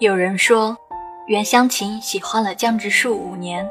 [0.00, 0.74] 有人说，
[1.26, 3.68] 袁湘琴喜欢了江直树五年，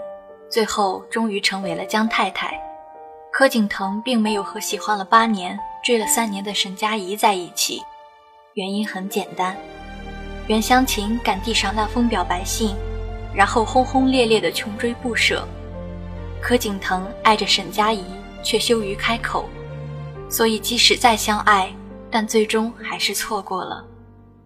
[0.48, 2.54] 最后终于成为了江太太。
[3.32, 7.82] 柯景腾并没有和喜欢了八年、追了三年的沈佳宜在一起，
[8.54, 9.58] 原因很简单：
[10.46, 12.76] 袁湘琴赶地上那封表白信，
[13.34, 15.40] 然后轰轰烈烈的穷追不舍；
[16.40, 18.06] 柯景腾爱着沈佳宜，
[18.44, 19.50] 却羞于开口，
[20.30, 21.74] 所以即使再相爱，
[22.12, 23.84] 但最终还是错过了。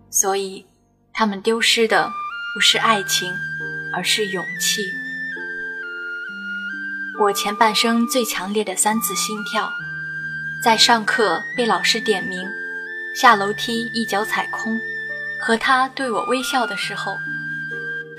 [0.10, 0.66] 所以。
[1.14, 2.12] 他们丢失的
[2.54, 3.32] 不是爱情，
[3.94, 4.82] 而是勇气。
[7.20, 9.72] 我前半生最强烈的三次心跳，
[10.64, 12.50] 在上课被老师点名，
[13.16, 14.80] 下楼梯一脚踩空，
[15.40, 17.16] 和他对我微笑的时候。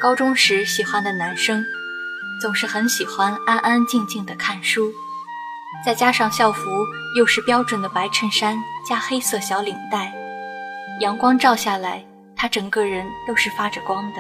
[0.01, 1.65] 高中时喜欢的男生，
[2.41, 4.93] 总是很喜欢安安静静的看书，
[5.85, 6.61] 再加上校服
[7.17, 8.57] 又是标准的白衬衫
[8.89, 10.13] 加黑色小领带，
[11.01, 12.05] 阳光照下来。
[12.37, 14.19] 他整个人都是发着光的。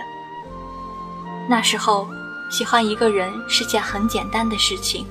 [1.48, 2.08] 那时候，
[2.50, 5.06] 喜欢一个人是件很简单的事情，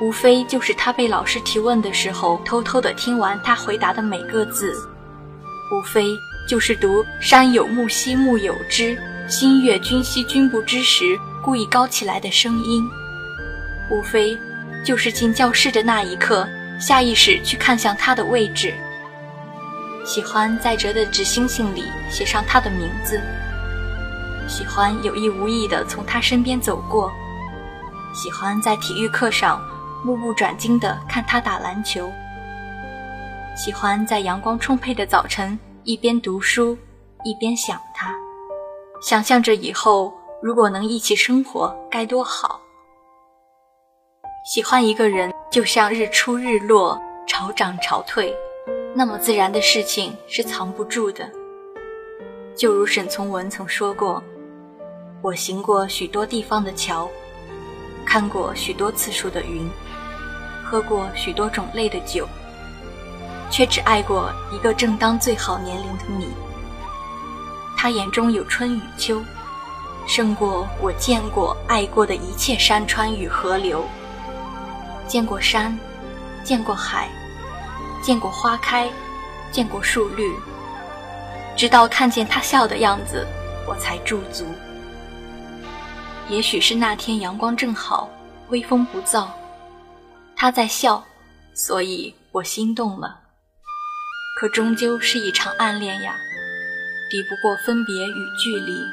[0.00, 4.72] 无非就是他被老师提问的时候，偷偷的听完他回答的每个字；
[5.72, 6.16] 无非
[6.48, 8.96] 就是读“山有木兮木有枝，
[9.28, 12.82] 心悦君兮君不知”时故意高起来的声音；
[13.90, 14.36] 无非
[14.84, 16.48] 就是进教室的那一刻，
[16.80, 18.74] 下意识去看向他的位置。
[20.06, 23.20] 喜欢在折的纸星星里写上他的名字，
[24.48, 27.10] 喜欢有意无意地从他身边走过，
[28.14, 29.60] 喜欢在体育课上
[30.04, 32.08] 目不转睛地看他打篮球，
[33.56, 36.78] 喜欢在阳光充沛的早晨一边读书
[37.24, 38.14] 一边想他，
[39.02, 42.60] 想象着以后如果能一起生活该多好。
[44.44, 46.96] 喜欢一个人就像日出日落，
[47.26, 48.32] 潮涨潮退。
[48.98, 51.30] 那么自然的事情是藏不住的，
[52.56, 54.24] 就如沈从文曾说过
[55.20, 57.06] ：“我行过许多地方的桥，
[58.06, 59.68] 看过许多次数的云，
[60.64, 62.26] 喝过许多种类的酒，
[63.50, 66.28] 却只爱过一个正当最好年龄的你。
[67.76, 69.22] 他眼中有春与秋，
[70.06, 73.84] 胜过我见过、爱过的一切山川与河流。
[75.06, 75.78] 见过山，
[76.42, 77.10] 见过海。”
[78.06, 78.88] 见过花开，
[79.50, 80.32] 见过树绿，
[81.56, 83.26] 直到看见他笑的样子，
[83.66, 84.46] 我才驻足。
[86.28, 88.08] 也许是那天阳光正好，
[88.48, 89.26] 微风不燥，
[90.36, 91.04] 他在笑，
[91.52, 93.18] 所以我心动了。
[94.38, 96.14] 可终究是一场暗恋呀，
[97.10, 98.84] 抵不过分别与距离。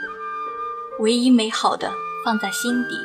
[1.01, 1.91] 唯一美好的
[2.25, 2.99] 放在心底，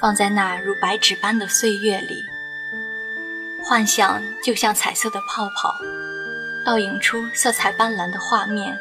[0.00, 2.14] 放在那如白纸般的岁月里。
[3.70, 5.72] 幻想就像彩色的泡泡，
[6.66, 8.76] 倒映出色彩斑斓的画面，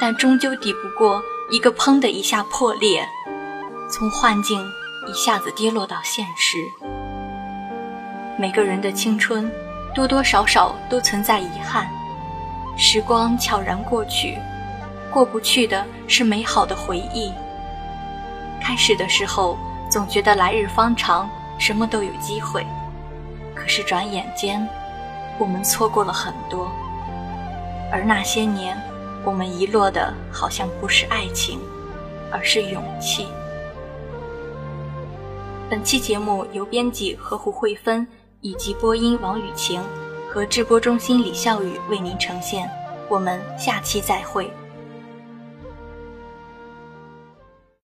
[0.00, 3.06] 但终究抵不过一个砰的一下破裂，
[3.90, 4.66] 从幻境
[5.06, 6.56] 一下子跌落到现实。
[8.38, 9.52] 每个人的青春，
[9.94, 11.86] 多多少少都存在遗憾。
[12.78, 14.38] 时光悄然过去，
[15.12, 17.30] 过不去的是美好的回忆。
[18.58, 19.58] 开始的时候，
[19.90, 22.66] 总觉得来日方长，什么都有机会。
[23.68, 24.66] 是转眼间，
[25.38, 26.72] 我们错过了很多，
[27.92, 28.80] 而那些年，
[29.24, 31.60] 我们遗落的好像不是爱情，
[32.32, 33.26] 而是勇气。
[35.68, 38.06] 本期节目由编辑何胡慧芬
[38.40, 39.82] 以及播音王雨晴
[40.30, 42.68] 和制播中心李笑宇为您呈现，
[43.08, 44.50] 我们下期再会。